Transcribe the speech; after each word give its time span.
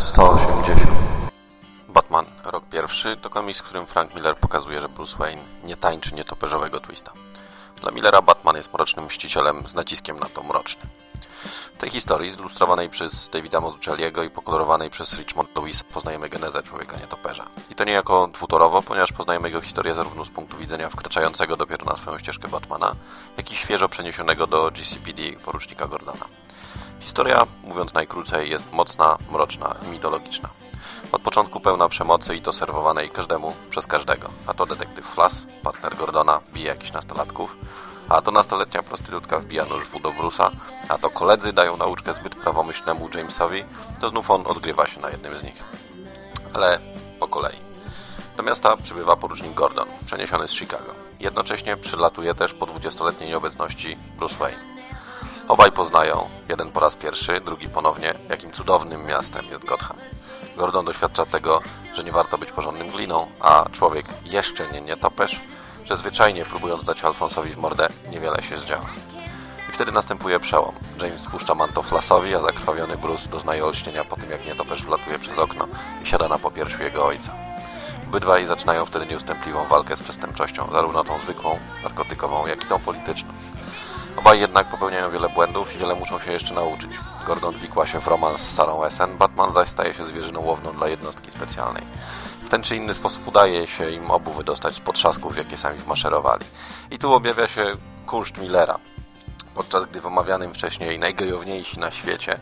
180 0.00 0.90
Batman, 1.88 2.24
rok 2.44 2.64
pierwszy, 2.70 3.16
to 3.16 3.30
komiks, 3.30 3.60
w 3.60 3.62
którym 3.62 3.86
Frank 3.86 4.14
Miller 4.14 4.36
pokazuje, 4.36 4.80
że 4.80 4.88
Bruce 4.88 5.16
Wayne 5.16 5.42
nie 5.64 5.76
tańczy 5.76 6.14
nietoperzowego 6.14 6.80
twista. 6.80 7.12
Dla 7.80 7.90
Millera 7.90 8.22
Batman 8.22 8.56
jest 8.56 8.72
mrocznym 8.72 9.04
mścicielem 9.04 9.68
z 9.68 9.74
naciskiem 9.74 10.18
na 10.18 10.26
to 10.26 10.42
mroczny. 10.42 10.82
W 11.74 11.78
tej 11.78 11.90
historii, 11.90 12.30
zilustrowanej 12.30 12.88
przez 12.88 13.28
Davida 13.28 13.60
Mazzucchelliego 13.60 14.22
i 14.22 14.30
pokolorowanej 14.30 14.90
przez 14.90 15.14
Richmond 15.14 15.56
Lewisa, 15.56 15.84
poznajemy 15.92 16.28
genezę 16.28 16.62
człowieka 16.62 16.96
nietoperza. 16.96 17.44
I 17.70 17.74
to 17.74 17.84
niejako 17.84 18.26
dwutorowo, 18.26 18.82
ponieważ 18.82 19.12
poznajemy 19.12 19.48
jego 19.48 19.60
historię 19.60 19.94
zarówno 19.94 20.24
z 20.24 20.30
punktu 20.30 20.56
widzenia 20.56 20.88
wkraczającego 20.88 21.56
dopiero 21.56 21.84
na 21.84 21.96
swoją 21.96 22.18
ścieżkę 22.18 22.48
Batmana, 22.48 22.94
jak 23.36 23.52
i 23.52 23.56
świeżo 23.56 23.88
przeniesionego 23.88 24.46
do 24.46 24.70
GCPD 24.70 25.22
porucznika 25.44 25.88
Gordona. 25.88 26.24
Historia, 27.00 27.46
mówiąc 27.64 27.94
najkrócej, 27.94 28.50
jest 28.50 28.72
mocna, 28.72 29.18
mroczna 29.32 29.74
i 29.86 29.88
mitologiczna. 29.88 30.48
Od 31.12 31.22
początku 31.22 31.60
pełna 31.60 31.88
przemocy 31.88 32.36
i 32.36 32.42
to 32.42 32.52
serwowanej 32.52 33.10
każdemu 33.10 33.54
przez 33.70 33.86
każdego. 33.86 34.30
A 34.46 34.54
to 34.54 34.66
detektyw 34.66 35.06
Flass, 35.06 35.46
partner 35.62 35.96
Gordona, 35.96 36.40
bije 36.52 36.66
jakichś 36.66 36.92
nastolatków, 36.92 37.56
a 38.08 38.22
to 38.22 38.30
nastoletnia 38.30 38.82
prostytutka 38.82 39.38
wbija 39.38 39.64
nóż 39.64 39.84
w 39.84 40.02
do 40.02 40.10
Bruce'a, 40.10 40.50
a 40.88 40.98
to 40.98 41.10
koledzy 41.10 41.52
dają 41.52 41.76
nauczkę 41.76 42.12
zbyt 42.12 42.34
prawomyślnemu 42.34 43.08
Jamesowi, 43.14 43.64
to 44.00 44.08
znów 44.08 44.30
on 44.30 44.46
odgrywa 44.46 44.86
się 44.86 45.00
na 45.00 45.10
jednym 45.10 45.38
z 45.38 45.42
nich. 45.42 45.64
Ale 46.54 46.78
po 47.20 47.28
kolei. 47.28 47.56
Do 48.36 48.42
miasta 48.42 48.76
przybywa 48.76 49.16
porucznik 49.16 49.54
Gordon, 49.54 49.88
przeniesiony 50.06 50.48
z 50.48 50.52
Chicago. 50.52 50.94
Jednocześnie 51.20 51.76
przylatuje 51.76 52.34
też 52.34 52.54
po 52.54 52.66
20-letniej 52.66 53.28
nieobecności 53.28 53.96
Bruce 54.18 54.36
Wayne. 54.36 54.79
Obaj 55.50 55.72
poznają, 55.72 56.28
jeden 56.48 56.72
po 56.72 56.80
raz 56.80 56.96
pierwszy, 56.96 57.40
drugi 57.40 57.68
ponownie, 57.68 58.14
jakim 58.28 58.52
cudownym 58.52 59.06
miastem 59.06 59.46
jest 59.46 59.64
Gotham. 59.64 59.96
Gordon 60.56 60.84
doświadcza 60.84 61.26
tego, 61.26 61.60
że 61.94 62.04
nie 62.04 62.12
warto 62.12 62.38
być 62.38 62.52
porządnym 62.52 62.90
gliną, 62.90 63.26
a 63.40 63.64
człowiek 63.72 64.06
jeszcze 64.24 64.68
nie 64.68 64.80
nietoperz, 64.80 65.40
że 65.84 65.96
zwyczajnie 65.96 66.44
próbując 66.44 66.84
dać 66.84 67.04
Alfonsowi 67.04 67.50
w 67.50 67.56
mordę, 67.56 67.88
niewiele 68.10 68.42
się 68.42 68.58
zdziała. 68.58 68.86
I 69.68 69.72
wtedy 69.72 69.92
następuje 69.92 70.40
przełom. 70.40 70.74
James 71.02 71.20
spuszcza 71.20 71.54
manto 71.54 71.82
Flassowi, 71.82 72.34
a 72.34 72.40
zakrwawiony 72.40 72.96
Bruce 72.96 73.28
doznaje 73.28 73.64
olśnienia 73.64 74.04
po 74.04 74.16
tym, 74.16 74.30
jak 74.30 74.46
nietoperz 74.46 74.84
wlatuje 74.84 75.18
przez 75.18 75.38
okno 75.38 75.68
i 76.04 76.06
siada 76.06 76.28
na 76.28 76.38
popierszu 76.38 76.82
jego 76.82 77.06
ojca. 77.06 77.34
Obydwaj 78.08 78.46
zaczynają 78.46 78.86
wtedy 78.86 79.06
nieustępliwą 79.06 79.64
walkę 79.64 79.96
z 79.96 80.02
przestępczością, 80.02 80.68
zarówno 80.72 81.04
tą 81.04 81.20
zwykłą, 81.20 81.58
narkotykową, 81.82 82.46
jak 82.46 82.64
i 82.64 82.66
tą 82.66 82.78
polityczną. 82.78 83.32
Obaj 84.16 84.40
jednak 84.40 84.68
popełniają 84.68 85.10
wiele 85.10 85.28
błędów 85.28 85.74
i 85.74 85.78
wiele 85.78 85.94
muszą 85.94 86.18
się 86.18 86.32
jeszcze 86.32 86.54
nauczyć. 86.54 86.90
Gordon 87.26 87.58
wikła 87.58 87.86
się 87.86 88.00
w 88.00 88.06
romans 88.06 88.40
z 88.40 88.54
Sarą 88.54 88.84
Essen, 88.84 89.18
Batman 89.18 89.52
zaś 89.52 89.68
staje 89.68 89.94
się 89.94 90.04
zwierzyną 90.04 90.40
łowną 90.40 90.72
dla 90.72 90.88
jednostki 90.88 91.30
specjalnej. 91.30 91.82
W 92.42 92.48
ten 92.48 92.62
czy 92.62 92.76
inny 92.76 92.94
sposób 92.94 93.28
udaje 93.28 93.66
się 93.66 93.90
im 93.90 94.10
obu 94.10 94.32
wydostać 94.32 94.74
z 94.74 94.80
potrzasków, 94.80 95.36
jakie 95.36 95.58
sami 95.58 95.78
wmaszerowali. 95.78 96.44
I 96.90 96.98
tu 96.98 97.14
objawia 97.14 97.48
się 97.48 97.64
kunszt 98.06 98.38
Millera. 98.38 98.78
Podczas 99.54 99.84
gdy 99.84 100.00
w 100.00 100.06
omawianym 100.06 100.54
wcześniej 100.54 100.98
najgejowniejsi 100.98 101.78
na 101.78 101.90
świecie 101.90 102.40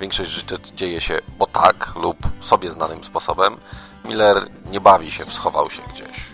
większość 0.00 0.30
rzeczy 0.30 0.56
dzieje 0.74 1.00
się 1.00 1.18
bo 1.38 1.46
tak 1.46 1.92
lub 1.96 2.16
sobie 2.40 2.72
znanym 2.72 3.04
sposobem, 3.04 3.56
Miller 4.04 4.46
nie 4.70 4.80
bawi 4.80 5.10
się, 5.10 5.24
schował 5.30 5.70
się 5.70 5.82
gdzieś 5.94 6.29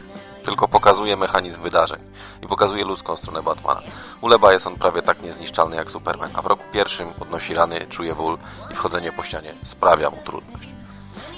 tylko 0.47 0.69
pokazuje 0.69 1.17
mechanizm 1.17 1.63
wydarzeń 1.63 2.01
i 2.43 2.47
pokazuje 2.47 2.85
ludzką 2.85 3.17
stronę 3.17 3.43
Batmana. 3.43 3.81
Uleba 4.21 4.53
jest 4.53 4.67
on 4.67 4.75
prawie 4.75 5.03
tak 5.03 5.23
niezniszczalny 5.23 5.77
jak 5.77 5.91
Superman, 5.91 6.31
a 6.35 6.43
w 6.43 6.47
roku 6.47 6.63
pierwszym 6.73 7.09
podnosi 7.09 7.55
rany, 7.55 7.87
czuje 7.91 8.15
ból 8.15 8.39
i 8.71 8.75
wchodzenie 8.75 9.13
po 9.13 9.23
ścianie 9.23 9.55
sprawia 9.63 10.11
mu 10.11 10.17
trudność. 10.25 10.69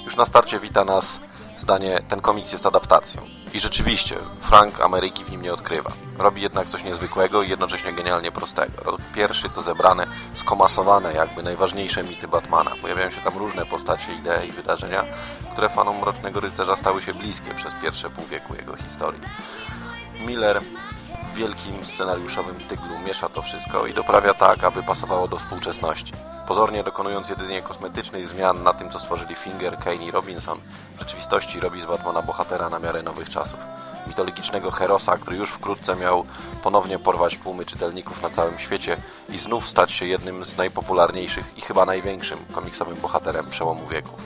Już 0.05 0.15
na 0.15 0.25
starcie 0.25 0.59
wita 0.59 0.83
nas 0.85 1.19
zdanie, 1.59 1.99
ten 2.07 2.21
komiks 2.21 2.51
jest 2.51 2.65
adaptacją. 2.65 3.21
I 3.53 3.59
rzeczywiście, 3.59 4.15
Frank 4.39 4.81
Ameryki 4.81 5.23
w 5.25 5.31
nim 5.31 5.41
nie 5.41 5.53
odkrywa. 5.53 5.91
Robi 6.17 6.41
jednak 6.41 6.67
coś 6.67 6.83
niezwykłego 6.83 7.43
i 7.43 7.49
jednocześnie 7.49 7.93
genialnie 7.93 8.31
prostego. 8.31 8.97
Pierwszy 9.15 9.49
to 9.49 9.61
zebrane, 9.61 10.07
skomasowane 10.35 11.13
jakby 11.13 11.43
najważniejsze 11.43 12.03
mity 12.03 12.27
Batmana. 12.27 12.71
Pojawiają 12.81 13.09
się 13.09 13.21
tam 13.21 13.37
różne 13.37 13.65
postacie, 13.65 14.13
idee 14.13 14.47
i 14.49 14.51
wydarzenia, 14.51 15.05
które 15.51 15.69
fanom 15.69 15.99
Mrocznego 15.99 16.39
Rycerza 16.39 16.77
stały 16.77 17.01
się 17.01 17.13
bliskie 17.13 17.53
przez 17.53 17.73
pierwsze 17.73 18.09
pół 18.09 18.25
wieku 18.25 18.55
jego 18.55 18.75
historii. 18.75 19.21
Miller 20.25 20.61
wielkim 21.39 21.85
scenariuszowym 21.85 22.55
tyglu 22.55 22.99
miesza 23.07 23.29
to 23.29 23.41
wszystko 23.41 23.87
i 23.87 23.93
doprawia 23.93 24.33
tak, 24.33 24.63
aby 24.63 24.83
pasowało 24.83 25.27
do 25.27 25.37
współczesności. 25.37 26.13
Pozornie 26.47 26.83
dokonując 26.83 27.29
jedynie 27.29 27.61
kosmetycznych 27.61 28.27
zmian 28.27 28.63
na 28.63 28.73
tym, 28.73 28.89
co 28.89 28.99
stworzyli 28.99 29.35
Finger, 29.35 29.77
Kane 29.77 30.05
i 30.05 30.11
Robinson, 30.11 30.59
w 30.95 30.99
rzeczywistości 30.99 31.59
robi 31.59 31.81
z 31.81 31.85
Batmana 31.85 32.21
bohatera 32.21 32.69
na 32.69 32.79
miarę 32.79 33.03
nowych 33.03 33.29
czasów. 33.29 33.59
Mitologicznego 34.07 34.71
Herosa, 34.71 35.17
który 35.17 35.37
już 35.37 35.49
wkrótce 35.49 35.95
miał 35.95 36.25
ponownie 36.63 36.99
porwać 36.99 37.37
tłumy 37.37 37.65
czytelników 37.65 38.21
na 38.21 38.29
całym 38.29 38.59
świecie 38.59 38.97
i 39.29 39.37
znów 39.37 39.67
stać 39.67 39.91
się 39.91 40.05
jednym 40.05 40.45
z 40.45 40.57
najpopularniejszych 40.57 41.57
i 41.57 41.61
chyba 41.61 41.85
największym 41.85 42.39
komiksowym 42.51 42.95
bohaterem 43.01 43.49
przełomu 43.49 43.87
wieków. 43.87 44.19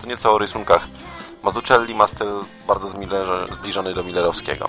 To 0.00 0.06
nieco 0.06 0.34
o 0.34 0.38
rysunkach. 0.38 0.86
Mazzucchelli 1.42 1.94
ma 1.94 2.06
styl 2.06 2.28
bardzo 2.68 2.88
zbliżony 3.50 3.94
do 3.94 4.04
Millerowskiego 4.04 4.68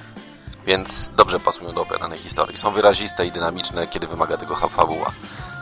więc 0.66 1.10
dobrze 1.16 1.40
pasują 1.40 1.72
do 1.72 1.82
opowiadanej 1.82 2.20
historii. 2.20 2.58
Są 2.58 2.72
wyraziste 2.72 3.26
i 3.26 3.32
dynamiczne, 3.32 3.88
kiedy 3.88 4.08
wymaga 4.08 4.38
tego 4.38 4.56
fabuła. 4.56 5.12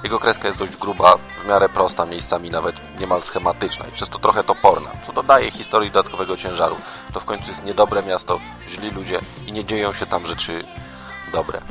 Jego 0.03 0.19
kreska 0.19 0.47
jest 0.47 0.59
dość 0.59 0.77
gruba, 0.77 1.17
w 1.43 1.47
miarę 1.47 1.69
prosta, 1.69 2.05
miejscami 2.05 2.49
nawet 2.49 2.99
niemal 2.99 3.21
schematyczna 3.21 3.85
i 3.87 3.91
przez 3.91 4.09
to 4.09 4.19
trochę 4.19 4.43
toporna, 4.43 4.89
co 5.05 5.13
dodaje 5.13 5.51
historii 5.51 5.91
dodatkowego 5.91 6.37
ciężaru. 6.37 6.75
To 7.13 7.19
w 7.19 7.25
końcu 7.25 7.47
jest 7.47 7.63
niedobre 7.63 8.03
miasto, 8.03 8.39
źli 8.69 8.91
ludzie 8.91 9.19
i 9.47 9.51
nie 9.51 9.65
dzieją 9.65 9.93
się 9.93 10.05
tam 10.05 10.27
rzeczy 10.27 10.63
dobre. 11.33 11.61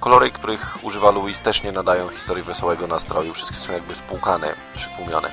Kolory, 0.00 0.30
których 0.30 0.78
używa 0.82 1.10
Louis 1.10 1.40
też 1.40 1.62
nie 1.62 1.72
nadają 1.72 2.08
historii 2.08 2.42
wesołego 2.44 2.86
nastroju, 2.86 3.34
wszystkie 3.34 3.56
są 3.56 3.72
jakby 3.72 3.94
spłukane, 3.94 4.54
przytłumione. 4.74 5.32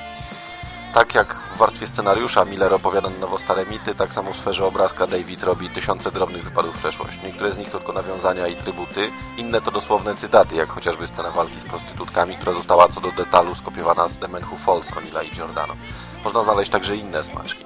Tak 0.95 1.15
jak 1.15 1.33
w 1.35 1.57
warstwie 1.57 1.87
scenariusza 1.87 2.45
Miller 2.45 2.73
opowiada 2.73 3.09
na 3.09 3.17
nowo 3.17 3.39
stare 3.39 3.65
mity, 3.65 3.95
tak 3.95 4.13
samo 4.13 4.33
w 4.33 4.37
sferze 4.37 4.65
obrazka 4.65 5.07
David 5.07 5.43
robi 5.43 5.69
tysiące 5.69 6.11
drobnych 6.11 6.43
wypadów 6.43 6.75
w 6.75 6.79
przeszłość. 6.79 7.19
Niektóre 7.23 7.53
z 7.53 7.57
nich 7.57 7.69
to 7.69 7.77
tylko 7.77 7.93
nawiązania 7.93 8.47
i 8.47 8.55
trybuty, 8.55 9.11
inne 9.37 9.61
to 9.61 9.71
dosłowne 9.71 10.15
cytaty, 10.15 10.55
jak 10.55 10.69
chociażby 10.69 11.07
scena 11.07 11.31
walki 11.31 11.59
z 11.59 11.63
prostytutkami, 11.63 12.35
która 12.35 12.53
została 12.53 12.87
co 12.87 13.01
do 13.01 13.11
detalu 13.11 13.55
skopiowana 13.55 14.07
z 14.07 14.19
The 14.19 14.27
Man 14.27 14.43
Who 14.43 14.57
Falls 14.57 14.91
i 15.25 15.35
Giordano. 15.35 15.75
Można 16.23 16.43
znaleźć 16.43 16.71
także 16.71 16.95
inne 16.95 17.23
smaczki. 17.23 17.65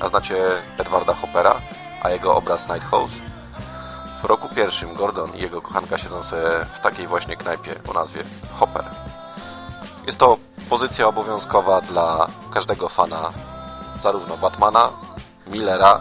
A 0.00 0.08
znacie 0.08 0.36
Edwarda 0.78 1.14
Hoppera, 1.14 1.60
a 2.02 2.10
jego 2.10 2.34
obraz 2.34 2.68
Night 2.68 2.90
House? 2.90 3.12
W 4.22 4.24
roku 4.24 4.48
pierwszym 4.54 4.94
Gordon 4.94 5.36
i 5.36 5.40
jego 5.40 5.62
kochanka 5.62 5.98
siedzą 5.98 6.22
sobie 6.22 6.48
w 6.74 6.80
takiej 6.80 7.06
właśnie 7.06 7.36
knajpie 7.36 7.74
o 7.88 7.92
nazwie 7.92 8.22
Hopper. 8.58 8.84
Jest 10.06 10.18
to 10.18 10.38
pozycja 10.70 11.08
obowiązkowa 11.08 11.80
dla 11.80 12.26
każdego 12.50 12.88
fana 12.88 13.32
zarówno 14.02 14.36
Batmana, 14.36 14.92
Millera, 15.46 16.00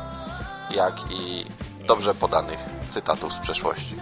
jak 0.72 1.12
i 1.12 1.46
dobrze 1.88 2.14
podanych 2.14 2.60
cytatów 2.90 3.34
z 3.34 3.40
przeszłości. 3.40 3.96